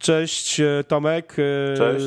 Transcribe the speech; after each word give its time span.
Cześć 0.00 0.60
e, 0.60 0.84
Tomek. 0.88 1.36
E, 1.72 1.76
Cześć. 1.76 2.06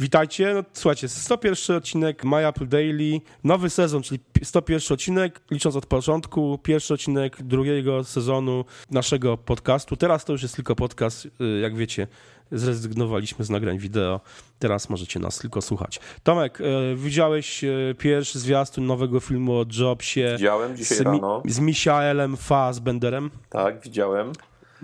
Witajcie. 0.00 0.54
No, 0.54 0.64
słuchajcie, 0.72 1.08
101 1.08 1.76
odcinek 1.76 2.24
My 2.24 2.48
Apple 2.48 2.68
Daily, 2.68 3.20
nowy 3.44 3.70
sezon, 3.70 4.02
czyli 4.02 4.20
101 4.42 4.94
odcinek, 4.94 5.40
licząc 5.50 5.76
od 5.76 5.86
początku, 5.86 6.58
pierwszy 6.62 6.94
odcinek 6.94 7.42
drugiego 7.42 8.04
sezonu 8.04 8.64
naszego 8.90 9.36
podcastu. 9.36 9.96
Teraz 9.96 10.24
to 10.24 10.32
już 10.32 10.42
jest 10.42 10.56
tylko 10.56 10.76
podcast, 10.76 11.28
e, 11.40 11.44
jak 11.60 11.76
wiecie, 11.76 12.06
zrezygnowaliśmy 12.52 13.44
z 13.44 13.50
nagrań 13.50 13.78
wideo. 13.78 14.20
Teraz 14.58 14.90
możecie 14.90 15.20
nas 15.20 15.38
tylko 15.38 15.62
słuchać. 15.62 16.00
Tomek, 16.22 16.58
widziałeś 16.96 17.64
pierwszy 17.98 18.38
zwiastun 18.38 18.86
nowego 18.86 19.20
filmu 19.20 19.52
o 19.52 19.64
Jobsie? 19.78 20.32
Widziałem 20.32 20.76
dzisiaj 20.76 20.98
z, 20.98 21.00
rano. 21.00 21.42
Z 21.46 21.58
Michaelem 21.58 22.36
Fassbenderem? 22.36 23.30
Tak, 23.50 23.80
widziałem. 23.80 24.32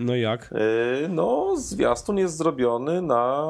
No 0.00 0.16
jak? 0.16 0.50
Yy, 1.02 1.08
no, 1.08 1.56
zwiastun 1.56 2.18
jest 2.18 2.36
zrobiony 2.36 3.02
na, 3.02 3.46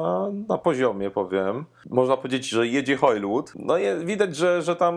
na 0.49 0.57
poziomie, 0.57 1.11
powiem. 1.11 1.65
Można 1.89 2.17
powiedzieć, 2.17 2.49
że 2.49 2.67
jedzie 2.67 2.97
Hollywood. 2.97 3.53
No 3.55 3.77
je, 3.77 3.99
widać, 4.05 4.35
że, 4.35 4.61
że 4.61 4.75
tam 4.75 4.95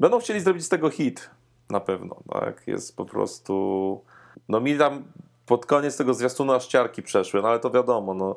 będą 0.00 0.18
chcieli 0.18 0.40
zrobić 0.40 0.64
z 0.64 0.68
tego 0.68 0.90
hit. 0.90 1.30
Na 1.70 1.80
pewno, 1.80 2.16
tak? 2.32 2.62
Jest 2.66 2.96
po 2.96 3.04
prostu... 3.04 4.00
No 4.48 4.60
mi 4.60 4.78
tam 4.78 5.04
pod 5.46 5.66
koniec 5.66 5.96
tego 5.96 6.14
zwiastunu 6.14 6.52
aż 6.52 6.66
ciarki 6.66 7.02
przeszły, 7.02 7.42
no 7.42 7.48
ale 7.48 7.58
to 7.58 7.70
wiadomo, 7.70 8.14
no... 8.14 8.36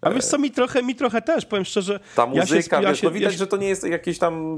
A 0.00 0.10
wiesz 0.10 0.24
co, 0.24 0.38
mi 0.38 0.50
trochę, 0.50 0.82
mi 0.82 0.94
trochę 0.94 1.22
też, 1.22 1.46
powiem 1.46 1.64
szczerze. 1.64 2.00
Ta 2.16 2.26
muzyka, 2.26 2.52
ja 2.52 2.58
się, 2.58 2.82
ja 2.82 2.90
wiesz, 2.90 3.00
się, 3.00 3.06
no 3.06 3.12
widać, 3.12 3.26
ja 3.26 3.32
się... 3.32 3.38
że 3.38 3.46
to 3.46 3.56
nie 3.56 3.68
jest 3.68 3.84
jakieś 3.84 4.18
tam 4.18 4.56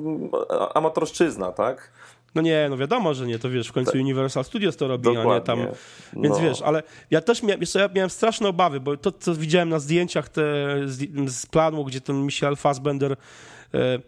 amatorszczyzna, 0.75 1.53
tak? 1.53 1.93
No 2.35 2.43
nie, 2.43 2.67
no 2.71 2.77
wiadomo, 2.77 3.15
że 3.15 3.27
nie, 3.27 3.39
to 3.39 3.51
wiesz, 3.51 3.69
w 3.69 3.73
końcu 3.73 3.93
tak. 3.93 4.01
Universal 4.01 4.45
Studios 4.45 4.77
to 4.77 4.89
robi, 4.89 5.05
Dokładnie. 5.05 5.33
a 5.33 5.35
nie 5.35 5.41
tam. 5.41 5.59
Więc 6.23 6.37
no. 6.37 6.43
wiesz, 6.43 6.63
ale 6.63 6.83
ja 7.11 7.21
też 7.21 7.43
ja 7.75 7.89
miałem 7.95 8.11
straszne 8.11 8.49
obawy, 8.49 8.81
bo 8.81 8.97
to, 8.97 9.13
co 9.13 9.35
widziałem 9.35 9.69
na 9.69 9.79
zdjęciach 9.79 10.29
te, 10.29 10.43
z, 10.85 11.31
z 11.33 11.47
planu, 11.47 11.85
gdzie 11.85 12.01
ten 12.01 12.27
Michel 12.27 12.57
Fassbender, 12.57 13.17
e, 13.75 13.99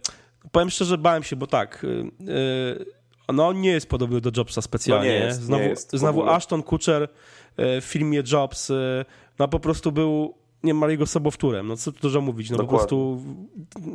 powiem 0.53 0.71
szczerze, 0.71 0.99
bałem 0.99 1.23
się, 1.23 1.37
bo 1.37 1.47
tak. 1.47 1.87
E, 3.29 3.33
no 3.33 3.49
on 3.49 3.61
nie 3.61 3.71
jest 3.71 3.89
podobny 3.89 4.21
do 4.21 4.31
Jobsa 4.37 4.63
specjalnie. 4.63 5.09
No 5.09 5.15
nie 5.15 5.25
jest, 5.25 5.43
znowu, 5.43 5.63
nie 5.63 5.69
jest, 5.69 5.93
znowu 5.93 6.29
Ashton 6.29 6.63
Kutcher 6.63 7.03
e, 7.03 7.81
w 7.81 7.85
filmie 7.85 8.23
Jobs, 8.33 8.71
e, 8.71 9.05
no 9.39 9.49
po 9.49 9.61
prostu 9.61 9.93
był 9.93 10.35
nie 10.63 10.75
ma 10.75 10.91
jego 10.91 11.07
sobowtórem, 11.07 11.67
no 11.67 11.77
co 11.77 11.93
tu 11.93 12.01
dużo 12.01 12.21
mówić, 12.21 12.51
no 12.51 12.57
Dokładnie. 12.57 12.79
po 12.79 12.79
prostu 12.79 13.23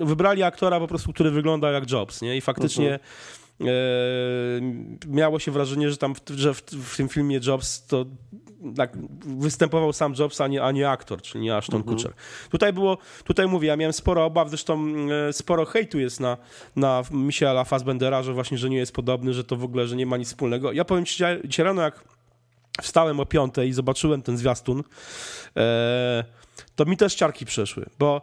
wybrali 0.05 0.43
aktora 0.43 0.79
po 0.79 0.87
prostu, 0.87 1.13
który 1.13 1.31
wygląda 1.31 1.71
jak 1.71 1.91
Jobs, 1.91 2.21
nie? 2.21 2.37
I 2.37 2.41
faktycznie 2.41 2.93
mhm. 2.93 3.09
E, 3.61 3.65
miało 5.07 5.39
się 5.39 5.51
wrażenie, 5.51 5.89
że 5.89 5.97
tam 5.97 6.13
że 6.35 6.53
w, 6.53 6.61
w, 6.61 6.97
tym 6.97 7.09
filmie 7.09 7.39
Jobs 7.47 7.85
to 7.85 8.05
tak, 8.75 8.97
występował 9.25 9.93
sam 9.93 10.13
Jobs, 10.19 10.41
a 10.41 10.47
nie, 10.47 10.63
a 10.63 10.71
nie 10.71 10.89
aktor, 10.89 11.21
czyli 11.21 11.43
nie 11.43 11.55
Ashton 11.55 11.75
mhm. 11.75 11.97
Kutcher. 11.97 12.13
Tutaj 12.49 12.73
było, 12.73 12.97
tutaj 13.23 13.47
mówię, 13.47 13.67
ja 13.67 13.75
miałem 13.75 13.93
sporo 13.93 14.25
obaw, 14.25 14.49
zresztą 14.49 14.87
e, 15.29 15.33
sporo 15.33 15.65
hejtu 15.65 15.99
jest 15.99 16.19
na, 16.19 16.37
na 16.75 17.03
Michaela 17.11 17.63
Fassbendera, 17.63 18.23
że 18.23 18.33
właśnie, 18.33 18.57
że 18.57 18.69
nie 18.69 18.77
jest 18.77 18.91
podobny, 18.91 19.33
że 19.33 19.43
to 19.43 19.55
w 19.55 19.63
ogóle, 19.63 19.87
że 19.87 19.95
nie 19.95 20.05
ma 20.05 20.17
nic 20.17 20.27
wspólnego. 20.27 20.71
Ja 20.71 20.85
powiem 20.85 21.05
ci 21.05 21.23
dzisiaj 21.43 21.65
rano, 21.65 21.81
jak 21.81 22.03
wstałem 22.81 23.19
o 23.19 23.25
piątej 23.25 23.69
i 23.69 23.73
zobaczyłem 23.73 24.21
ten 24.21 24.37
zwiastun, 24.37 24.83
e, 25.57 26.23
to 26.75 26.85
mi 26.85 26.97
też 26.97 27.15
ciarki 27.15 27.45
przeszły, 27.45 27.85
bo 27.99 28.21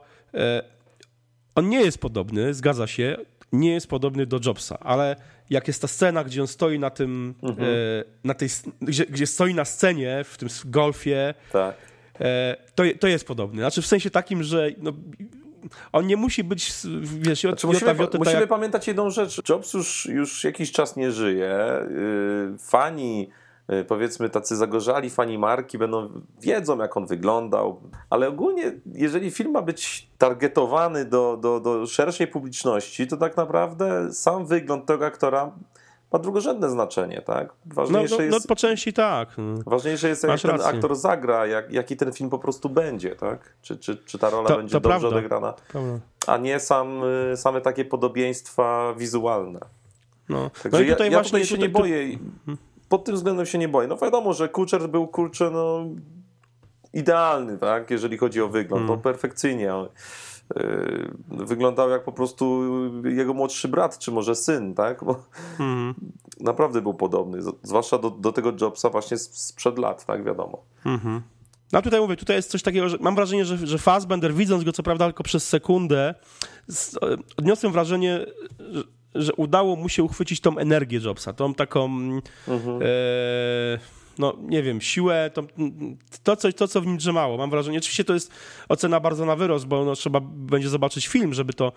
on 1.55 1.69
nie 1.69 1.81
jest 1.81 1.98
podobny, 1.98 2.55
zgadza 2.55 2.87
się, 2.87 3.17
nie 3.59 3.73
jest 3.73 3.87
podobny 3.87 4.27
do 4.27 4.41
Jobsa, 4.45 4.79
ale 4.81 5.17
jak 5.51 5.69
jest 5.69 5.83
ta 5.83 5.89
scena, 5.89 6.25
gdzie 6.25 6.41
on 6.41 6.47
stoi 6.47 6.79
na 6.79 6.91
tym, 6.91 7.35
mhm. 7.43 7.69
e, 7.69 8.05
na 8.25 8.35
tej, 8.35 8.49
gdzie, 8.81 9.07
gdzie, 9.07 9.27
stoi 9.27 9.55
na 9.55 9.65
scenie 9.65 10.25
w 10.25 10.39
tym 10.39 10.49
golfie, 10.65 11.35
tak. 11.53 11.77
e, 12.21 12.57
to, 12.75 12.83
to 13.01 13.09
jest 13.09 13.27
podobny. 13.27 13.62
Znaczy 13.62 13.83
w 13.83 13.87
sensie 13.87 14.11
takim, 14.11 14.43
że 14.43 14.71
no, 14.79 14.93
on 15.93 16.07
nie 16.07 16.17
musi 16.17 16.45
być, 16.45 16.73
wiesz, 17.03 17.41
znaczy, 17.41 17.67
musimy, 17.67 17.95
jota, 17.99 18.19
musimy 18.19 18.41
jak... 18.41 18.49
pamiętać 18.49 18.89
jedną 18.89 19.11
rzecz. 19.11 19.49
Jobs 19.49 19.75
już, 19.75 20.07
już 20.07 20.45
jakiś 20.45 20.73
czas 20.73 20.97
nie 20.97 21.12
żyje. 21.12 21.59
Yy, 21.91 22.59
fani 22.59 23.28
Y, 23.28 23.28
powiedzmy 23.88 24.28
tacy 24.28 24.56
zagorzali 24.56 25.10
fani 25.10 25.38
marki 25.38 25.78
będą, 25.78 26.09
wiedzą 26.41 26.78
jak 26.78 26.97
on 26.97 27.06
wyglądał, 27.06 27.81
ale 28.10 28.28
ogólnie 28.28 28.72
jeżeli 28.93 29.31
film 29.31 29.53
ma 29.53 29.62
być 29.62 30.10
targetowany 30.19 31.04
do, 31.04 31.37
do, 31.37 31.60
do 31.60 31.87
szerszej 31.87 32.26
publiczności, 32.26 33.06
to 33.06 33.16
tak 33.16 33.37
naprawdę 33.37 34.12
sam 34.12 34.47
wygląd 34.47 34.87
tego 34.87 35.06
aktora 35.06 35.53
ma 36.12 36.19
drugorzędne 36.19 36.71
znaczenie, 36.71 37.22
tak? 37.22 37.53
Ważniejsze 37.66 38.15
no, 38.15 38.19
no, 38.19 38.25
jest, 38.25 38.38
no 38.44 38.49
po 38.49 38.56
części 38.56 38.93
tak. 38.93 39.28
Ważniejsze 39.66 40.09
jest, 40.09 40.25
jak 40.25 40.41
ten 40.41 40.60
aktor 40.60 40.97
zagra, 40.97 41.47
jak, 41.47 41.72
jaki 41.72 41.97
ten 41.97 42.12
film 42.12 42.31
po 42.31 42.38
prostu 42.38 42.69
będzie, 42.69 43.16
tak? 43.16 43.55
Czy, 43.62 43.76
czy, 43.76 43.97
czy 43.97 44.19
ta 44.19 44.31
rola 44.31 44.49
to, 44.49 44.56
będzie 44.56 44.72
to 44.72 44.81
dobrze 44.81 44.99
prawda. 44.99 45.19
odegrana, 45.19 45.55
a 46.26 46.37
nie 46.37 46.60
sam, 46.60 47.03
y, 47.32 47.37
same 47.37 47.60
takie 47.60 47.84
podobieństwa 47.84 48.94
wizualne. 48.99 49.60
No. 50.28 50.50
Także 50.50 50.78
no 50.78 50.81
i 50.81 50.91
tutaj 50.91 51.10
ja, 51.10 51.19
ja 51.19 51.25
tutaj 51.25 51.44
się 51.44 51.55
tutaj, 51.55 51.69
nie 51.69 51.69
boję. 51.69 52.03
Mhm 52.03 52.59
pod 52.89 53.05
tym 53.05 53.15
względem 53.15 53.47
się 53.47 53.59
nie 53.59 53.69
boję. 53.69 53.89
No 53.89 53.97
wiadomo, 53.97 54.33
że 54.33 54.49
Kuczer 54.49 54.89
był 54.89 55.09
kurczę 55.09 55.51
no, 55.51 55.85
idealny, 56.93 57.59
tak, 57.59 57.91
jeżeli 57.91 58.19
chodzi 58.19 58.43
o 58.43 58.49
wygląd, 58.49 58.83
mm. 58.83 58.97
no 58.97 59.03
perfekcyjnie. 59.03 59.73
Yy, 60.57 61.11
wyglądał 61.31 61.91
jak 61.91 62.05
po 62.05 62.13
prostu 62.13 62.63
jego 63.05 63.35
młodszy 63.35 63.69
brat, 63.69 63.99
czy 63.99 64.13
może 64.13 64.35
syn, 64.35 64.75
tak? 64.75 65.05
Bo 65.05 65.23
mm. 65.61 65.95
Naprawdę 66.41 66.83
był 66.83 66.95
podobny, 66.95 67.39
zwłaszcza 67.63 67.99
do, 67.99 68.11
do 68.11 68.33
tego 68.33 68.53
Jobsa 68.61 68.91
właśnie 68.91 69.19
sprzed 69.19 69.79
lat, 69.79 70.05
tak, 70.07 70.25
wiadomo. 70.25 70.63
Mm 70.85 70.99
-hmm. 70.99 71.21
No 71.73 71.83
tutaj 71.83 72.01
mówię, 72.01 72.17
tutaj 72.17 72.37
jest 72.37 72.51
coś 72.51 72.63
takiego, 72.63 72.89
że 72.89 72.97
mam 73.01 73.15
wrażenie, 73.15 73.45
że, 73.45 73.67
że 73.67 73.79
Fassbender, 73.79 74.35
widząc 74.35 74.65
go 74.65 74.73
co 74.73 74.83
prawda 74.83 75.07
tylko 75.07 75.23
przez 75.23 75.49
sekundę, 75.49 76.15
odniosłem 77.37 77.73
wrażenie, 77.73 78.27
że, 79.19 79.34
udało 79.34 79.77
mu 79.77 79.88
się 79.88 80.03
uchwycić 80.03 80.41
tą 80.41 80.59
energię 80.59 81.00
Jobsa, 81.04 81.32
tą 81.32 81.54
taką, 81.54 81.84
mhm. 82.49 82.82
e, 82.82 82.87
no 84.19 84.37
nie 84.43 84.62
wiem, 84.62 84.81
siłę, 84.81 85.31
to, 85.34 85.43
to, 86.22 86.37
coś, 86.37 86.54
to, 86.54 86.69
co 86.69 86.81
w 86.81 86.87
nim 86.87 86.97
drzymało. 86.97 87.37
Mam 87.37 87.50
wrażenie, 87.50 87.78
oczywiście 87.78 88.05
to 88.05 88.15
jest 88.15 88.31
ocena 88.69 89.00
bardzo 89.00 89.26
na 89.26 89.37
wyrost, 89.37 89.66
bo 89.66 89.84
no, 89.84 89.94
trzeba 89.94 90.21
będzie 90.21 90.69
zobaczyć 90.69 91.06
film, 91.06 91.34
żeby 91.34 91.53
to, 91.53 91.72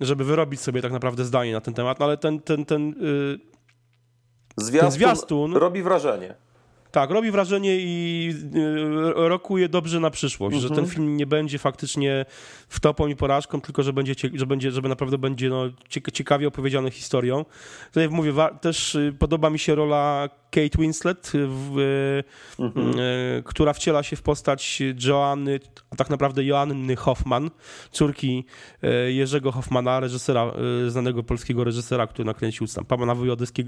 żeby 0.00 0.24
wyrobić 0.24 0.60
sobie 0.60 0.82
tak 0.82 0.92
naprawdę 0.92 1.24
zdanie 1.24 1.52
na 1.52 1.60
ten 1.60 1.74
temat, 1.74 1.98
no, 1.98 2.06
ale 2.06 2.16
ten, 2.16 2.40
ten, 2.40 2.64
ten, 2.64 2.88
yy, 2.88 3.38
zwiastun, 4.56 4.80
ten 4.80 4.90
zwiastun 4.90 5.56
robi 5.56 5.82
wrażenie. 5.82 6.34
Tak, 6.90 7.10
robi 7.10 7.30
wrażenie 7.30 7.76
i 7.78 8.34
y, 8.54 9.28
rokuje 9.28 9.68
dobrze 9.68 10.00
na 10.00 10.10
przyszłość, 10.10 10.56
że 10.56 10.68
ten 10.68 10.78
mhm. 10.78 10.94
film 10.94 11.16
nie 11.16 11.26
będzie 11.26 11.58
faktycznie 11.58 12.26
wtopą 12.68 13.06
i 13.06 13.16
porażką, 13.16 13.60
tylko 13.60 13.82
że 13.82 13.92
będzie, 13.92 14.14
że 14.34 14.46
będzie, 14.46 14.70
żeby 14.70 14.88
naprawdę 14.88 15.18
będzie 15.18 15.48
no, 15.48 15.64
ciekawie 16.12 16.48
opowiedziany 16.48 16.90
historią. 16.90 17.44
Tutaj 17.86 18.08
mówię, 18.08 18.32
też 18.60 18.94
y, 18.94 19.14
podoba 19.18 19.50
mi 19.50 19.58
się 19.58 19.74
rola 19.74 20.28
Kate 20.50 20.78
Winslet, 20.78 21.32
w, 21.34 22.22
mhm. 22.58 22.90
E, 22.90 23.42
która 23.44 23.72
wciela 23.72 24.02
się 24.02 24.16
w 24.16 24.22
postać 24.22 24.82
Joanny, 25.06 25.60
tak 25.96 26.10
naprawdę 26.10 26.44
Joanny 26.44 26.96
Hoffman, 26.96 27.50
córki 27.90 28.44
e, 28.82 29.12
Jerzego 29.12 29.52
Hoffmana, 29.52 30.00
reżysera, 30.00 30.52
e, 30.86 30.90
znanego 30.90 31.22
polskiego 31.22 31.64
reżysera, 31.64 32.06
który 32.06 32.26
nakręcił 32.26 32.66
tam 32.66 32.84
Pana 32.84 33.14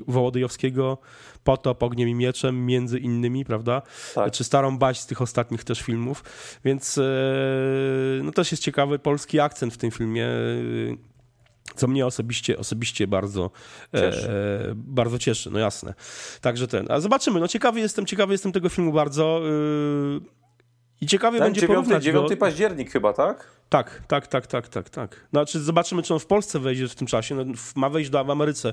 Wołodyjowskiego, 0.07 0.99
Potop, 1.45 1.83
Ogniem 1.83 2.09
i 2.09 2.15
Mieczem, 2.15 2.67
między 2.67 2.99
innymi, 2.99 3.45
prawda? 3.45 3.83
Tak. 4.15 4.33
Czy 4.33 4.45
Starą 4.45 4.79
Baś 4.79 4.99
z 4.99 5.07
tych 5.07 5.23
ostatnich 5.23 5.65
też 5.65 5.81
filmów. 5.81 6.25
Więc 6.65 7.01
no 8.23 8.33
też 8.33 8.51
jest 8.51 8.63
ciekawy 8.63 8.99
polski 8.99 9.41
akcent 9.41 9.75
w 9.75 9.77
tym 9.77 9.91
filmie 9.91 10.29
co 11.77 11.87
mnie 11.87 12.07
osobiście, 12.07 12.59
osobiście 12.59 13.07
bardzo 13.07 13.51
cieszy. 13.97 14.31
E, 14.31 14.73
bardzo 14.75 15.19
cieszy, 15.19 15.51
no 15.51 15.59
jasne. 15.59 15.95
Także 16.41 16.69
ten, 16.69 16.87
a 16.91 17.01
zobaczymy, 17.01 17.41
no 17.41 17.49
ciekawy 17.49 17.81
jestem, 17.81 18.07
ciekawy 18.07 18.33
jestem 18.33 18.53
tego 18.53 18.69
filmu 18.69 18.93
bardzo 18.93 19.41
yy, 19.45 20.21
i 21.01 21.07
ciekawy 21.07 21.39
Ten 21.39 21.47
będzie 21.47 21.61
9, 21.61 21.77
porównać 21.77 22.05
9 22.05 22.31
go. 22.31 22.37
październik 22.37 22.91
chyba, 22.91 23.13
tak? 23.13 23.47
Tak, 23.69 24.03
tak, 24.09 24.27
tak, 24.27 24.47
tak, 24.47 24.69
tak, 24.69 24.91
tak. 24.91 25.27
Znaczy 25.31 25.61
zobaczymy, 25.61 26.03
czy 26.03 26.15
on 26.15 26.21
w 26.21 26.27
Polsce 26.27 26.59
wejdzie 26.59 26.89
w 26.89 26.95
tym 26.95 27.07
czasie, 27.07 27.35
no, 27.35 27.45
ma 27.77 27.89
wejść 27.89 28.11
do, 28.11 28.25
w 28.25 28.31
Ameryce 28.31 28.73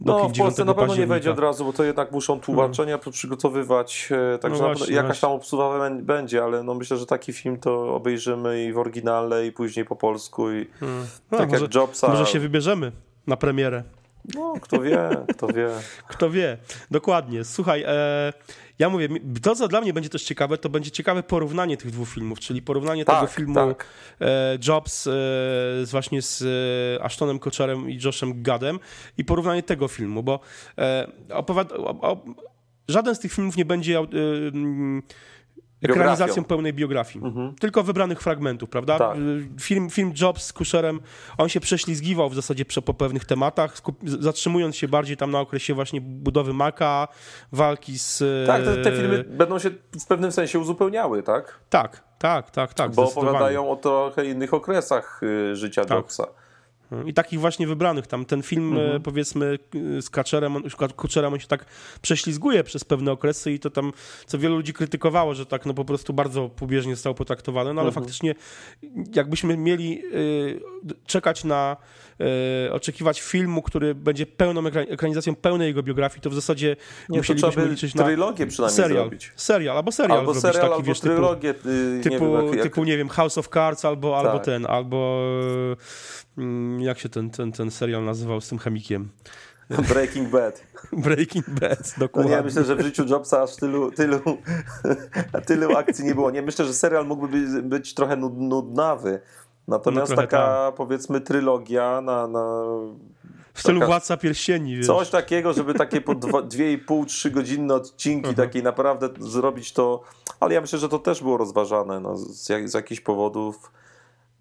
no, 0.00 0.28
w 0.28 0.38
Polsce 0.38 0.64
na 0.64 0.74
pewno 0.74 0.96
nie 0.96 1.06
wejdzie 1.06 1.30
od 1.30 1.38
razu, 1.38 1.64
bo 1.64 1.72
to 1.72 1.84
jednak 1.84 2.12
muszą 2.12 2.40
tłumaczenia 2.40 2.98
hmm. 2.98 3.12
przygotowywać, 3.12 4.08
e, 4.34 4.38
także 4.38 4.62
no 4.62 4.74
właśnie, 4.74 4.94
jakaś 4.94 5.20
tam 5.20 5.30
obsługa 5.30 5.90
będzie, 5.90 6.44
ale 6.44 6.62
no 6.62 6.74
myślę, 6.74 6.96
że 6.96 7.06
taki 7.06 7.32
film 7.32 7.58
to 7.58 7.94
obejrzymy 7.94 8.64
i 8.64 8.72
w 8.72 8.78
oryginale, 8.78 9.46
i 9.46 9.52
później 9.52 9.84
po 9.84 9.96
polsku, 9.96 10.50
i 10.52 10.66
hmm. 10.80 11.06
no, 11.30 11.38
tak 11.38 11.50
może, 11.50 11.64
jak 11.64 11.74
Jobsa. 11.74 12.08
Może 12.08 12.26
się 12.26 12.40
wybierzemy 12.40 12.92
na 13.26 13.36
premierę. 13.36 13.82
No, 14.34 14.54
kto 14.60 14.80
wie, 14.80 15.10
kto 15.28 15.46
wie. 15.46 15.68
kto 16.10 16.30
wie, 16.30 16.58
dokładnie. 16.90 17.44
Słuchaj, 17.44 17.84
e, 17.86 18.32
ja 18.78 18.88
mówię, 18.88 19.08
to 19.42 19.54
co 19.54 19.68
dla 19.68 19.80
mnie 19.80 19.92
będzie 19.92 20.08
też 20.08 20.22
ciekawe, 20.22 20.58
to 20.58 20.68
będzie 20.68 20.90
ciekawe 20.90 21.22
porównanie 21.22 21.76
tych 21.76 21.90
dwóch 21.90 22.08
filmów, 22.08 22.40
czyli 22.40 22.62
porównanie 22.62 23.04
tak, 23.04 23.20
tego 23.20 23.32
filmu 23.32 23.54
tak. 23.54 23.86
e, 24.20 24.58
Jobs 24.68 25.06
e, 25.06 25.10
z 25.82 25.90
właśnie 25.90 26.22
z 26.22 26.42
e, 26.42 27.04
Ashtonem 27.04 27.38
Kutcherem 27.38 27.90
i 27.90 27.98
Joshem 28.04 28.42
Gadem 28.42 28.78
i 29.18 29.24
porównanie 29.24 29.62
tego 29.62 29.88
filmu, 29.88 30.22
bo 30.22 30.40
e, 30.78 31.08
opowiada, 31.30 31.76
o, 31.76 32.00
o, 32.00 32.24
żaden 32.88 33.14
z 33.14 33.18
tych 33.18 33.32
filmów 33.32 33.56
nie 33.56 33.64
będzie 33.64 34.00
ekranizacją 35.82 36.44
pełnej 36.44 36.72
biografii. 36.72 37.24
Mhm. 37.24 37.54
Tylko 37.54 37.82
wybranych 37.82 38.20
fragmentów, 38.20 38.70
prawda? 38.70 38.98
Tak. 38.98 39.16
Film, 39.60 39.90
film 39.90 40.12
Jobs 40.20 40.44
z 40.46 40.52
Kusherem, 40.52 41.00
on 41.38 41.48
się 41.48 41.60
prześlizgiwał 41.60 42.30
w 42.30 42.34
zasadzie 42.34 42.64
po 42.84 42.94
pewnych 42.94 43.24
tematach, 43.24 43.76
zatrzymując 44.04 44.76
się 44.76 44.88
bardziej 44.88 45.16
tam 45.16 45.30
na 45.30 45.40
okresie 45.40 45.74
właśnie 45.74 46.00
budowy 46.00 46.52
Maka, 46.52 47.08
walki 47.52 47.98
z... 47.98 48.22
Tak, 48.46 48.64
te, 48.64 48.76
te 48.76 48.92
filmy 48.92 49.24
będą 49.24 49.58
się 49.58 49.70
w 50.00 50.06
pewnym 50.06 50.32
sensie 50.32 50.58
uzupełniały, 50.58 51.22
tak? 51.22 51.60
Tak, 51.70 52.04
tak, 52.18 52.50
tak, 52.50 52.74
tak. 52.74 52.94
Bo 52.94 53.10
opowiadają 53.10 53.70
o 53.70 53.76
trochę 53.76 54.26
innych 54.26 54.54
okresach 54.54 55.20
y, 55.22 55.56
życia 55.56 55.84
tak. 55.84 55.98
Jobsa. 55.98 56.26
I 57.06 57.14
takich 57.14 57.40
właśnie 57.40 57.66
wybranych. 57.66 58.06
Tam 58.06 58.24
ten 58.24 58.42
film, 58.42 58.76
e, 58.76 58.82
mhm. 58.82 59.02
powiedzmy, 59.02 59.58
z 60.00 60.10
Kaczerem, 60.10 60.62
Kuczerem, 60.96 61.32
on 61.32 61.40
się 61.40 61.46
tak 61.46 61.64
prześlizguje 62.02 62.64
przez 62.64 62.84
pewne 62.84 63.12
okresy 63.12 63.52
i 63.52 63.58
to 63.58 63.70
tam, 63.70 63.92
co 64.26 64.38
wielu 64.38 64.56
ludzi 64.56 64.72
krytykowało, 64.72 65.34
że 65.34 65.46
tak 65.46 65.66
no 65.66 65.74
po 65.74 65.84
prostu 65.84 66.12
bardzo 66.12 66.48
pobieżnie 66.48 66.94
został 66.94 67.14
potraktowany, 67.14 67.74
no 67.74 67.80
ale 67.80 67.88
mhm. 67.88 68.04
faktycznie 68.04 68.34
jakbyśmy 69.14 69.56
mieli 69.56 70.02
y, 70.14 70.60
czekać 71.06 71.44
na, 71.44 71.76
y, 72.66 72.72
oczekiwać 72.72 73.20
filmu, 73.20 73.62
który 73.62 73.94
będzie 73.94 74.26
pełną 74.26 74.66
ekranizacją 74.66 75.34
pełnej 75.34 75.68
jego 75.68 75.82
biografii, 75.82 76.20
to 76.20 76.30
w 76.30 76.34
zasadzie 76.34 76.76
nie, 77.08 77.18
musielibyśmy 77.18 77.68
liczyć 77.68 77.94
na 77.94 78.04
trylogię 78.04 78.46
przynajmniej 78.46 78.76
serial, 78.76 79.02
zrobić. 79.02 79.32
Serial, 79.36 79.76
albo 79.76 79.92
serial 79.92 80.18
albo 80.18 80.34
zrobić, 80.34 80.42
serial, 80.42 80.62
taki, 80.62 80.74
albo 80.74 80.88
wiesz, 80.88 81.00
trylogię, 81.00 81.54
typu, 81.54 81.68
y, 81.68 82.00
typu, 82.02 82.24
nie 82.24 82.42
wiem, 82.42 82.54
jak, 82.54 82.62
typu, 82.62 82.84
nie 82.84 82.96
wiem, 82.96 83.08
House 83.08 83.38
of 83.38 83.48
Cards, 83.48 83.84
albo, 83.84 84.16
tak. 84.16 84.26
albo 84.26 84.38
ten, 84.38 84.66
albo 84.66 85.18
jak 86.78 86.98
się 86.98 87.08
ten, 87.08 87.30
ten, 87.30 87.52
ten 87.52 87.70
serial 87.70 88.04
nazywał 88.04 88.40
z 88.40 88.48
tym 88.48 88.58
chemikiem? 88.58 89.08
Breaking 89.88 90.28
Bad. 90.28 90.62
Breaking 90.92 91.50
Bad, 91.50 91.94
dokładnie. 91.98 92.30
No 92.30 92.36
nie, 92.36 92.42
myślę, 92.42 92.64
że 92.64 92.76
w 92.76 92.80
życiu 92.80 93.04
Jobsa 93.04 93.42
aż 93.42 93.56
tylu, 93.56 93.92
tylu, 93.92 94.20
tylu 95.46 95.76
akcji 95.76 96.04
nie 96.04 96.14
było. 96.14 96.30
Nie, 96.30 96.42
myślę, 96.42 96.64
że 96.64 96.74
serial 96.74 97.06
mógłby 97.06 97.28
być, 97.28 97.62
być 97.62 97.94
trochę 97.94 98.16
nudnawy. 98.16 99.20
Natomiast 99.68 100.10
no 100.10 100.16
taka, 100.16 100.36
tak. 100.38 100.74
powiedzmy, 100.74 101.20
trylogia 101.20 102.00
na... 102.00 102.26
na 102.26 102.64
w 103.54 103.60
stylu 103.60 103.86
Władca 103.86 104.16
Pierścieni. 104.16 104.76
Wiesz. 104.76 104.86
Coś 104.86 105.10
takiego, 105.10 105.52
żeby 105.52 105.74
takie 105.74 106.00
po 106.00 106.12
2,5-3 106.12 107.30
godzinne 107.30 107.74
odcinki, 107.74 108.30
uh 108.30 108.36
takie 108.36 108.62
naprawdę 108.62 109.08
zrobić 109.20 109.72
to... 109.72 110.02
Ale 110.40 110.54
ja 110.54 110.60
myślę, 110.60 110.78
że 110.78 110.88
to 110.88 110.98
też 110.98 111.22
było 111.22 111.36
rozważane 111.36 112.00
no, 112.00 112.16
z, 112.16 112.48
jak, 112.48 112.68
z 112.68 112.74
jakichś 112.74 113.00
powodów. 113.00 113.72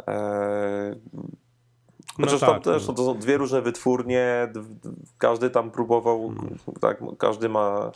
Eee, 0.08 0.96
No 2.18 2.28
tak, 2.28 2.40
tam 2.40 2.62
też 2.62 2.88
no. 2.88 2.94
to 2.94 3.06
są 3.06 3.18
dwie 3.18 3.38
różne 3.38 3.62
wytwórnie, 3.62 4.52
każdy 5.18 5.50
tam 5.50 5.72
próbował, 5.72 6.28
hmm. 6.28 6.58
tak, 6.82 6.98
każdy 7.18 7.50
ma 7.50 7.92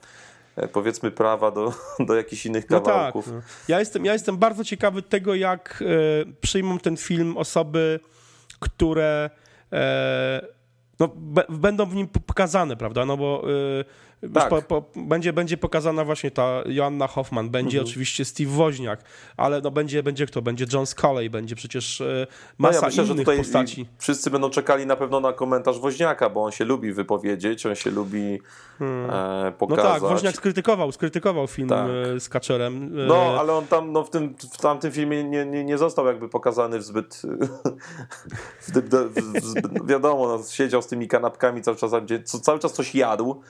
e, 0.56 0.68
powiedzmy 0.68 1.12
prawa 1.12 1.52
do, 1.52 1.74
do 2.08 2.16
jakichś 2.16 2.46
innych 2.46 2.66
kawałków. 2.66 3.28
No 3.28 3.34
tak. 3.34 3.44
Ja, 3.68 3.80
jestem, 3.80 4.06
ja 4.06 4.14
jestem 4.14 4.38
bardzo 4.38 4.64
ciekawy 4.64 5.02
tego, 5.02 5.36
jak 5.36 5.84
e, 5.84 6.32
przyjmą 6.42 6.80
ten 6.80 6.98
film 6.98 7.38
osoby, 7.38 8.00
które 8.60 9.30
e, 9.72 10.48
no, 11.00 11.08
będą 11.50 11.86
w 11.86 11.96
nim 11.96 12.08
pokazane, 12.08 12.78
prawda? 12.78 13.06
No 13.06 13.18
bo 13.18 13.44
tak. 14.34 14.50
Po, 14.50 14.62
po, 14.62 14.84
będzie, 14.96 15.34
będzie 15.34 15.58
pokazana 15.58 16.06
właśnie 16.06 16.32
ta 16.32 16.64
Joanna 16.66 17.08
Hoffman, 17.08 17.50
będzie 17.50 17.78
mhm. 17.78 17.90
oczywiście 17.90 18.26
Steve 18.26 18.52
Woźniak, 18.52 19.04
ale 19.38 19.62
no 19.62 19.72
będzie, 19.72 20.04
będzie 20.04 20.26
kto? 20.26 20.42
Będzie 20.42 20.66
John 20.74 20.86
Scully, 20.86 21.30
będzie 21.30 21.56
przecież 21.56 22.02
e, 22.02 22.28
masa 22.58 22.82
no 22.82 22.82
ja 22.82 23.02
myślę, 23.02 23.16
innych 23.16 23.38
postaci. 23.38 23.86
Wszyscy 23.98 24.30
będą 24.32 24.50
czekali 24.50 24.86
na 24.86 24.96
pewno 24.96 25.20
na 25.20 25.34
komentarz 25.34 25.80
Woźniaka, 25.80 26.30
bo 26.30 26.44
on 26.44 26.52
się 26.52 26.66
lubi 26.66 26.94
wypowiedzieć, 26.94 27.66
on 27.66 27.76
się 27.76 27.92
lubi 27.92 28.40
hmm. 28.80 29.10
e, 29.48 29.52
pokazać. 29.52 29.86
No 29.86 29.92
tak, 29.92 30.02
Woźniak 30.02 30.36
skrytykował, 30.36 30.92
skrytykował 30.92 31.48
film 31.48 31.70
tak. 31.70 31.88
E, 32.16 32.20
z 32.20 32.30
Kaczerem. 32.30 33.00
E, 33.00 33.08
no, 33.08 33.40
ale 33.40 33.54
on 33.54 33.68
tam 33.68 33.92
no, 33.92 34.04
w, 34.04 34.10
tym, 34.10 34.36
w 34.54 34.58
tamtym 34.58 34.92
filmie 34.92 35.24
nie, 35.24 35.46
nie, 35.46 35.64
nie 35.64 35.78
został 35.78 36.06
jakby 36.06 36.30
pokazany 36.30 36.80
w 36.80 36.84
zbyt, 36.84 37.22
w 38.62 38.72
w 39.42 39.46
zbyt 39.46 39.88
wiadomo, 39.88 40.28
no, 40.28 40.44
siedział 40.44 40.82
z 40.82 40.88
tymi 40.88 41.08
kanapkami 41.08 41.62
cały 41.62 41.78
czas, 41.78 41.92
gdzie 42.04 42.24
cały 42.24 42.60
czas 42.60 42.74
coś 42.74 42.96
jadł. 42.96 43.42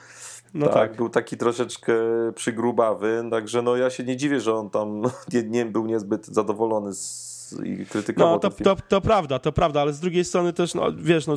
No 0.53 0.65
tak, 0.65 0.75
tak, 0.75 0.95
był 0.95 1.09
taki 1.09 1.38
troszeczkę 1.38 1.94
przygrubawy, 2.36 3.24
także 3.31 3.62
no 3.62 3.75
ja 3.75 3.89
się 3.89 4.03
nie 4.03 4.18
dziwię, 4.18 4.39
że 4.39 4.56
on 4.56 4.69
tam 4.69 5.01
nie, 5.33 5.44
nie 5.44 5.65
był 5.65 5.86
niezbyt 5.86 6.25
zadowolony 6.25 6.94
z 6.94 7.31
i 7.63 7.86
krytykował 7.86 8.33
No 8.33 8.39
to, 8.39 8.50
to, 8.50 8.75
to, 8.88 9.01
prawda, 9.01 9.39
to 9.39 9.51
prawda, 9.51 9.81
ale 9.81 9.94
z 9.94 10.00
drugiej 10.00 10.25
strony 10.25 10.53
też, 10.53 10.74
no 10.74 10.92
wiesz, 10.95 11.27
no, 11.27 11.36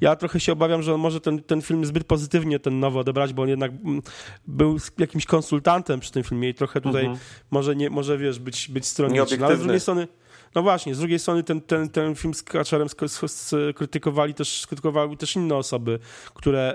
ja 0.00 0.16
trochę 0.16 0.40
się 0.40 0.52
obawiam, 0.52 0.82
że 0.82 0.94
on 0.94 1.00
może 1.00 1.20
ten, 1.20 1.42
ten 1.42 1.62
film 1.62 1.84
zbyt 1.84 2.04
pozytywnie 2.04 2.58
ten 2.58 2.80
nowy 2.80 2.98
odebrać, 2.98 3.32
bo 3.32 3.42
on 3.42 3.48
jednak 3.48 3.70
mm, 3.84 4.02
był 4.46 4.76
jakimś 4.98 5.26
konsultantem 5.26 6.00
przy 6.00 6.12
tym 6.12 6.22
filmie 6.22 6.48
i 6.48 6.54
trochę 6.54 6.80
tutaj 6.80 7.04
mhm. 7.04 7.20
może, 7.50 7.76
nie, 7.76 7.90
może 7.90 8.18
wiesz, 8.18 8.38
być, 8.38 8.68
być 8.68 8.86
stronniczy. 8.86 9.38
No, 9.38 9.46
ale 9.46 9.56
z 9.56 9.60
drugiej 9.60 9.80
strony 9.80 10.08
no 10.54 10.62
właśnie, 10.62 10.94
z 10.94 10.98
drugiej 10.98 11.18
strony 11.18 11.42
ten, 11.42 11.60
ten, 11.60 11.88
ten 11.88 12.14
film 12.14 12.34
z 12.34 12.42
Kaczarem 12.42 12.88
skrytykowali 13.26 14.34
też, 14.34 14.60
skrytykowały 14.60 15.16
też 15.16 15.36
inne 15.36 15.54
osoby, 15.54 15.98
które 16.34 16.74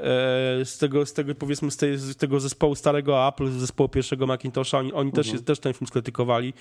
e, 0.61 0.65
z 0.65 0.77
tego, 0.77 1.05
z 1.05 1.13
tego 1.13 1.35
powiedzmy 1.35 1.71
z, 1.71 1.77
tej, 1.77 1.97
z 1.97 2.15
tego 2.15 2.39
zespołu 2.39 2.75
starego 2.75 3.27
Apple, 3.27 3.51
z 3.51 3.53
zespołu 3.53 3.89
pierwszego 3.89 4.27
Macintosha, 4.27 4.77
oni, 4.77 4.93
oni 4.93 5.11
też, 5.11 5.27
mhm. 5.27 5.43
też 5.43 5.59
ten 5.59 5.73
film 5.73 5.87
skrytykowali 5.87 6.53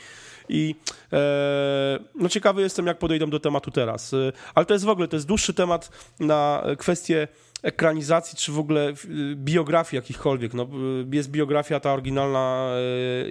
i 0.49 0.75
e, 1.13 1.99
no 2.15 2.29
ciekawy 2.29 2.63
jestem, 2.63 2.87
jak 2.87 2.99
podejdą 2.99 3.31
do 3.31 3.41
tematu 3.41 3.71
teraz. 3.71 4.15
E, 4.15 4.33
ale 4.55 4.67
to 4.67 4.75
jest 4.75 4.85
w 4.85 4.89
ogóle, 4.89 5.09
to 5.09 5.17
jest 5.17 5.27
dłuższy 5.27 5.55
temat 5.55 5.91
na 6.21 6.63
kwestię 6.79 7.29
ekranizacji, 7.67 8.39
czy 8.39 8.53
w 8.53 8.59
ogóle 8.59 8.93
biografii 9.35 9.97
jakichkolwiek. 9.99 10.55
No, 10.55 10.69
jest 11.13 11.31
biografia 11.31 11.81
ta 11.81 11.93
oryginalna 11.93 12.71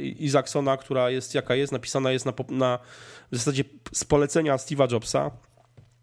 Isaacsona, 0.02 0.78
która 0.78 1.10
jest 1.10 1.36
jaka 1.36 1.56
jest, 1.56 1.74
napisana 1.74 2.12
jest 2.12 2.26
na, 2.26 2.34
na 2.50 2.80
w 3.32 3.38
zasadzie 3.38 3.64
z 3.94 4.04
polecenia 4.04 4.56
Steve'a 4.56 4.92
Jobsa, 4.92 5.32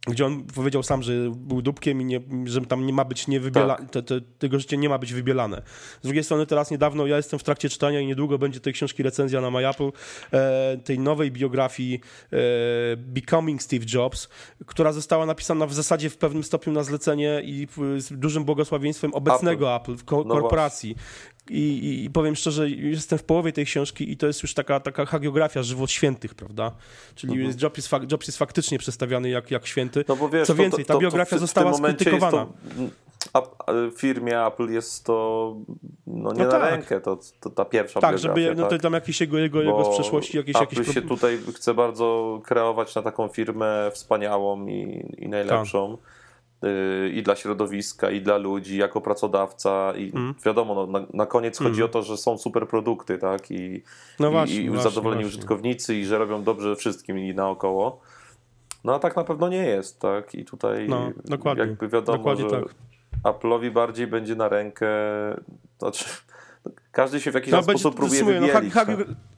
gdzie 0.06 0.26
on 0.26 0.44
powiedział 0.44 0.82
sam, 0.82 1.02
że 1.02 1.12
był 1.30 1.62
dupkiem 1.62 2.00
i 2.00 2.04
nie, 2.04 2.20
że 2.44 2.60
tam 2.60 2.86
nie 2.86 2.92
ma 2.92 3.04
być 3.04 3.28
niewybielane, 3.28 3.76
tak. 3.76 3.90
te, 3.90 4.02
te, 4.02 4.20
tego 4.38 4.58
życie 4.58 4.76
nie 4.76 4.88
ma 4.88 4.98
być 4.98 5.12
wybielane. 5.12 5.62
Z 6.00 6.04
drugiej 6.04 6.24
strony 6.24 6.46
teraz 6.46 6.70
niedawno, 6.70 7.06
ja 7.06 7.16
jestem 7.16 7.38
w 7.38 7.42
trakcie 7.42 7.68
czytania 7.68 8.00
i 8.00 8.06
niedługo 8.06 8.38
będzie 8.38 8.60
tej 8.60 8.72
książki 8.72 9.02
recenzja 9.02 9.40
na 9.40 9.50
MyApple, 9.50 9.90
e, 10.32 10.78
tej 10.84 10.98
nowej 10.98 11.30
biografii 11.30 12.00
e, 12.32 12.36
Becoming 12.96 13.62
Steve 13.62 13.84
Jobs, 13.94 14.28
która 14.66 14.92
została 14.92 15.26
napisana 15.26 15.66
w 15.66 15.74
zasadzie 15.74 16.10
w 16.10 16.16
pewnym 16.16 16.44
stopniu 16.44 16.72
na 16.72 16.82
zlecenie 16.82 17.42
i 17.44 17.68
z 17.96 18.18
dużym 18.18 18.44
błogosławieństwem 18.44 19.14
obecnego 19.14 19.76
Apple, 19.76 19.92
Apple 19.92 20.04
ko 20.04 20.24
no 20.26 20.34
korporacji. 20.34 20.96
I, 21.50 22.04
I, 22.04 22.10
powiem 22.10 22.36
szczerze, 22.36 22.70
jestem 22.70 23.18
w 23.18 23.24
połowie 23.24 23.52
tej 23.52 23.66
książki 23.66 24.12
i 24.12 24.16
to 24.16 24.26
jest 24.26 24.42
już 24.42 24.54
taka, 24.54 24.80
taka 24.80 25.06
hagiografia 25.06 25.62
żywot 25.62 25.90
świętych, 25.90 26.34
prawda? 26.34 26.72
Czyli 27.14 27.32
mhm. 27.32 27.56
Jobs, 27.62 27.76
jest 27.76 27.88
fak, 27.88 28.12
Jobs 28.12 28.26
jest 28.26 28.38
faktycznie 28.38 28.78
przedstawiany 28.78 29.28
jak, 29.28 29.50
jak 29.50 29.66
święty. 29.66 30.04
No 30.08 30.16
bo 30.16 30.28
wiesz, 30.28 30.46
Co 30.46 30.54
więcej, 30.54 30.84
to, 30.84 30.88
to, 30.88 30.94
ta 30.94 31.00
biografia 31.00 31.36
w, 31.36 31.40
została 31.40 31.74
skrytykowana. 31.74 32.46
w 33.66 33.92
firmie 33.96 34.46
Apple 34.46 34.68
jest 34.68 35.04
to 35.04 35.56
no 36.06 36.32
nie 36.32 36.38
no 36.38 36.44
na 36.44 36.50
tak. 36.50 36.70
rękę, 36.70 37.00
to, 37.00 37.18
to 37.40 37.50
ta 37.50 37.64
pierwsza 37.64 38.00
tak, 38.00 38.16
biografia. 38.16 38.42
Żeby, 38.42 38.60
no 38.62 38.68
tak, 38.68 38.82
tam 38.82 38.92
jakieś 38.92 39.20
jego, 39.20 39.38
jego, 39.38 39.62
jego 39.62 39.84
z 39.84 39.88
przeszłości 39.98 40.36
jakieś... 40.36 40.56
Apple 40.56 40.78
jakieś... 40.78 40.94
się 40.94 41.02
tutaj 41.02 41.38
chce 41.54 41.74
bardzo 41.74 42.40
kreować 42.44 42.94
na 42.94 43.02
taką 43.02 43.28
firmę 43.28 43.90
wspaniałą 43.94 44.66
i, 44.66 45.10
i 45.18 45.28
najlepszą. 45.28 45.96
Tak 45.96 46.21
i 47.12 47.22
dla 47.22 47.36
środowiska, 47.36 48.10
i 48.10 48.20
dla 48.20 48.36
ludzi, 48.36 48.76
jako 48.76 49.00
pracodawca. 49.00 49.92
I 49.96 50.10
mm. 50.14 50.34
wiadomo, 50.44 50.74
no, 50.74 50.86
na, 50.86 51.06
na 51.14 51.26
koniec 51.26 51.60
mm. 51.60 51.72
chodzi 51.72 51.82
o 51.82 51.88
to, 51.88 52.02
że 52.02 52.16
są 52.16 52.38
super 52.38 52.68
produkty, 52.68 53.18
tak? 53.18 53.50
I, 53.50 53.82
no 54.20 54.30
właśnie, 54.30 54.62
i, 54.62 54.64
i 54.64 54.80
zadowoleni 54.80 55.22
właśnie. 55.22 55.38
użytkownicy, 55.38 55.94
i 55.94 56.04
że 56.04 56.18
robią 56.18 56.42
dobrze 56.42 56.76
wszystkim 56.76 57.18
i 57.18 57.34
naokoło. 57.34 58.00
No 58.84 58.94
a 58.94 58.98
tak 58.98 59.16
na 59.16 59.24
pewno 59.24 59.48
nie 59.48 59.64
jest, 59.64 60.00
tak? 60.00 60.34
I 60.34 60.44
tutaj 60.44 60.88
no, 60.88 61.10
dokładnie. 61.24 61.64
jakby 61.64 61.88
wiadomo, 61.88 62.18
dokładnie 62.18 62.50
że 62.50 62.60
tak. 62.60 62.74
Apple'owi 63.24 63.70
bardziej 63.70 64.06
będzie 64.06 64.34
na 64.34 64.48
rękę. 64.48 64.88
Znaczy, 65.78 66.04
każdy 66.92 67.20
się 67.20 67.30
w 67.30 67.34
jakiś 67.34 67.52
no, 67.52 67.62
sposób 67.62 67.96
próbuje 67.96 68.24
mówię, 68.24 68.40
wybielić. 68.40 68.74
No, 68.74 68.84
tak? 68.84 68.96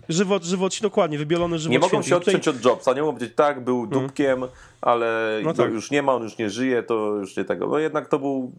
żywot, 0.08 0.44
żywot 0.44 0.80
dokładnie, 0.80 1.18
wybielony 1.18 1.58
żywot 1.58 1.72
Nie 1.72 1.78
mogą 1.78 2.02
się 2.02 2.16
odciąć 2.16 2.44
tutaj... 2.44 2.58
od 2.58 2.64
Jobsa, 2.64 2.92
nie 2.92 3.00
mogą 3.00 3.12
powiedzieć 3.12 3.36
tak, 3.36 3.64
był 3.64 3.82
mhm. 3.84 4.02
dupkiem, 4.02 4.40
hmm. 4.40 4.56
ale 4.80 5.40
no 5.44 5.54
tak. 5.54 5.72
już 5.72 5.90
nie 5.90 6.02
ma, 6.02 6.14
on 6.14 6.22
już 6.22 6.38
nie 6.38 6.50
żyje, 6.50 6.82
to 6.82 6.94
już 6.94 7.36
nie 7.36 7.44
tego. 7.44 7.66
No 7.66 7.78
jednak 7.78 8.08
to 8.08 8.18
był 8.18 8.52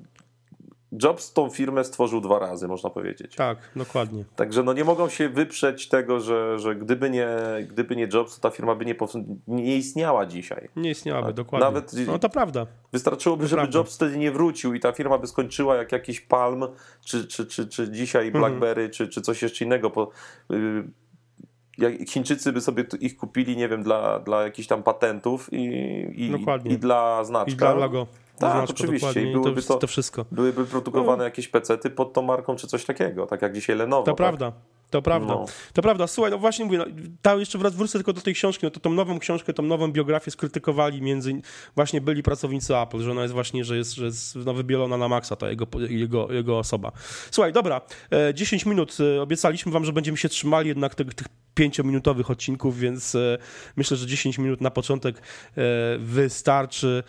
Jobs 1.03 1.33
tą 1.33 1.49
firmę 1.49 1.83
stworzył 1.83 2.21
dwa 2.21 2.39
razy, 2.39 2.67
można 2.67 2.89
powiedzieć. 2.89 3.35
Tak, 3.35 3.57
dokładnie. 3.75 4.25
Także 4.35 4.63
no 4.63 4.73
nie 4.73 4.83
mogą 4.83 5.09
się 5.09 5.29
wyprzeć 5.29 5.89
tego, 5.89 6.19
że, 6.19 6.59
że 6.59 6.75
gdyby, 6.75 7.09
nie, 7.09 7.27
gdyby 7.69 7.95
nie 7.95 8.07
Jobs, 8.13 8.35
to 8.35 8.41
ta 8.41 8.55
firma 8.55 8.75
by 8.75 8.85
nie, 8.85 8.95
nie 9.47 9.77
istniała 9.77 10.25
dzisiaj. 10.25 10.69
Nie 10.75 10.89
istniałaby, 10.89 11.27
tak? 11.27 11.35
dokładnie. 11.35 11.65
Nawet 11.65 11.93
no 12.07 12.19
to 12.19 12.29
prawda. 12.29 12.67
Wystarczyłoby, 12.91 13.43
to 13.43 13.47
żeby 13.47 13.61
prawda. 13.61 13.79
Jobs 13.79 13.95
wtedy 13.95 14.17
nie 14.17 14.31
wrócił 14.31 14.73
i 14.73 14.79
ta 14.79 14.91
firma 14.91 15.17
by 15.17 15.27
skończyła 15.27 15.75
jak 15.75 15.91
jakiś 15.91 16.21
Palm, 16.21 16.67
czy, 17.05 17.27
czy, 17.27 17.45
czy, 17.45 17.67
czy 17.67 17.91
dzisiaj 17.91 18.27
mhm. 18.27 18.41
BlackBerry, 18.41 18.81
mhm. 18.81 18.93
czy, 18.93 19.07
czy 19.07 19.21
coś 19.21 19.41
jeszcze 19.41 19.65
innego. 19.65 19.89
Po, 19.89 20.11
y, 20.53 20.83
jak 21.77 22.09
Chińczycy 22.09 22.53
by 22.53 22.61
sobie 22.61 22.85
ich 22.99 23.17
kupili, 23.17 23.57
nie 23.57 23.69
wiem, 23.69 23.83
dla, 23.83 24.19
dla 24.19 24.43
jakichś 24.43 24.67
tam 24.67 24.83
patentów 24.83 25.53
i, 25.53 25.65
i, 26.15 26.31
i 26.65 26.77
dla 26.77 27.23
znaczka. 27.23 27.53
I 27.53 27.55
dla 27.55 27.73
logo. 27.73 28.07
Tak, 28.39 28.69
oczywiście. 28.69 29.29
I 29.29 29.33
byłyby 29.33 29.61
to, 29.61 29.75
to, 29.75 29.87
wszystko. 29.87 30.25
Byłyby 30.31 30.65
produkowane 30.65 31.17
no. 31.17 31.23
jakieś 31.23 31.47
pecety 31.47 31.89
pod 31.89 32.13
tą 32.13 32.21
marką, 32.21 32.55
czy 32.55 32.67
coś 32.67 32.85
takiego, 32.85 33.27
tak 33.27 33.41
jak 33.41 33.53
dzisiaj 33.53 33.75
Lenovo. 33.75 34.03
To 34.03 34.11
tak? 34.11 34.17
prawda. 34.17 34.51
To 34.89 35.01
prawda, 35.01 35.33
no. 35.33 35.45
to 35.73 35.81
prawda. 35.81 36.07
Słuchaj, 36.07 36.31
no 36.31 36.37
właśnie 36.37 36.65
mówię, 36.65 36.77
no, 36.77 36.85
ta, 37.21 37.35
jeszcze 37.35 37.57
wraz 37.57 37.75
wrócę 37.75 37.99
tylko 37.99 38.13
do 38.13 38.21
tej 38.21 38.33
książki, 38.33 38.65
no 38.65 38.69
to 38.69 38.79
tą 38.79 38.89
nową 38.89 39.19
książkę, 39.19 39.53
tą 39.53 39.63
nową 39.63 39.91
biografię 39.91 40.31
skrytykowali 40.31 41.01
między, 41.01 41.41
właśnie 41.75 42.01
byli 42.01 42.23
pracownicy 42.23 42.77
Apple, 42.77 42.99
że 42.99 43.11
ona 43.11 43.21
jest 43.21 43.33
właśnie, 43.33 43.63
że 43.63 43.77
jest, 43.77 43.93
że 43.93 44.05
jest 44.05 44.35
no, 44.35 44.53
wybielona 44.53 44.97
na 44.97 45.07
maksa 45.07 45.35
ta 45.35 45.49
jego, 45.49 45.67
jego, 45.89 46.33
jego 46.33 46.59
osoba. 46.59 46.91
Słuchaj, 47.31 47.53
dobra, 47.53 47.81
10 48.33 48.63
e, 48.63 48.69
minut, 48.69 48.97
e, 48.99 49.21
obiecaliśmy 49.21 49.71
wam, 49.71 49.85
że 49.85 49.93
będziemy 49.93 50.17
się 50.17 50.29
trzymali 50.29 50.67
jednak 50.67 50.95
tych, 50.95 51.13
tych 51.13 51.27
pięciominutowych 51.55 52.31
odcinków, 52.31 52.79
więc 52.79 53.15
e, 53.15 53.37
myślę, 53.75 53.97
że 53.97 54.07
10 54.07 54.37
minut 54.37 54.61
na 54.61 54.71
początek 54.71 55.21
wystarczy. 55.99 57.03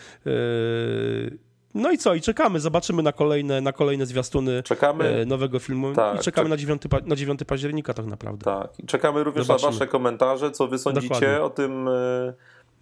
No 1.77 1.91
i 1.91 1.99
co? 1.99 2.15
I 2.15 2.21
czekamy, 2.21 2.61
zobaczymy 2.61 3.03
na 3.03 3.13
kolejne, 3.13 3.61
na 3.61 3.73
kolejne 3.73 4.07
zwiastuny 4.07 4.63
czekamy, 4.63 5.05
e, 5.05 5.25
nowego 5.25 5.59
filmu 5.59 5.93
tak, 5.95 6.21
i 6.21 6.25
czekamy 6.25 6.49
na 6.49 6.57
9, 6.57 6.83
na 7.07 7.17
9 7.17 7.41
października 7.45 7.95
tak 7.95 8.07
naprawdę. 8.07 8.45
Tak, 8.45 8.79
i 8.79 8.87
czekamy 8.87 9.25
również 9.25 9.47
zobaczymy. 9.47 9.73
na 9.73 9.79
wasze 9.79 9.87
komentarze, 9.87 10.51
co 10.51 10.69
wy 10.69 10.79
sądzicie 10.79 11.43
o 11.43 11.51
tym, 11.51 11.89
e, 11.89 12.35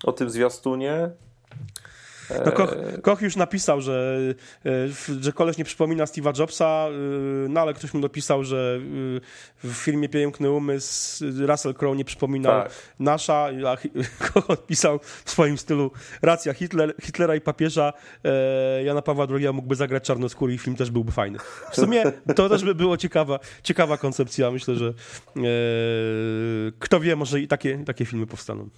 o 0.04 0.12
tym 0.12 0.30
zwiastunie. 0.30 1.10
No, 2.46 2.52
Koch, 2.52 2.74
Koch, 3.02 3.22
już 3.22 3.36
napisał, 3.36 3.80
że, 3.80 4.18
e, 4.66 4.70
że 5.20 5.32
koleś 5.32 5.58
nie 5.58 5.64
przypomina 5.64 6.04
Steve'a 6.04 6.40
Jobsa, 6.40 6.88
e, 6.88 6.90
no 7.48 7.60
ale 7.60 7.74
ktoś 7.74 7.94
mu 7.94 8.00
napisał, 8.00 8.44
że 8.44 8.78
e, 9.64 9.68
w 9.68 9.72
filmie 9.72 10.08
Piękny 10.08 10.50
Umysł 10.50 11.24
Russell 11.46 11.74
Crowe 11.74 11.96
nie 11.96 12.04
przypominał 12.04 12.62
tak. 12.62 12.72
nasza, 12.98 13.48
a 13.66 13.76
Koch 14.32 14.50
odpisał 14.50 15.00
w 15.24 15.30
swoim 15.30 15.58
stylu 15.58 15.90
racja, 16.22 16.54
Hitler, 16.54 16.94
Hitlera 17.02 17.34
i 17.34 17.40
papieża 17.40 17.92
Jana 18.84 19.02
Pawła 19.02 19.26
II 19.30 19.48
mógłby 19.52 19.74
zagrać 19.74 20.04
czarnoskóry 20.04 20.54
i 20.54 20.58
film 20.58 20.76
też 20.76 20.90
byłby 20.90 21.12
fajny. 21.12 21.38
W 21.70 21.76
sumie 21.76 22.04
to 22.36 22.48
też 22.48 22.64
by 22.64 22.74
było 22.74 22.96
ciekawa, 22.96 23.38
ciekawa 23.62 23.98
koncepcja. 23.98 24.50
Myślę, 24.50 24.74
że 24.74 24.94
kto 26.78 27.00
wie, 27.00 27.16
może 27.16 27.40
i 27.40 27.48
takie, 27.48 27.84
takie 27.84 28.04
filmy 28.04 28.26
powstaną. 28.26 28.68